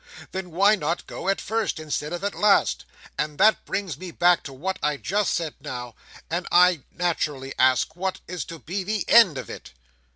Then 0.31 0.49
why 0.49 0.75
not 0.75 1.05
go 1.05 1.29
at 1.29 1.39
first 1.39 1.79
instead 1.79 2.11
of 2.11 2.23
at 2.23 2.33
last? 2.33 2.85
And 3.19 3.37
that 3.37 3.63
brings 3.65 3.99
me 3.99 4.09
back 4.09 4.41
to 4.45 4.51
what 4.51 4.79
I 4.81 4.93
said 4.95 5.03
just 5.03 5.41
now, 5.61 5.93
and 6.27 6.47
I 6.51 6.81
naturally 6.91 7.53
ask 7.59 7.95
what 7.95 8.19
is 8.27 8.43
to 8.45 8.57
be 8.57 8.83
the 8.83 9.05
end 9.07 9.37
of 9.37 9.47
it?" 9.47 9.73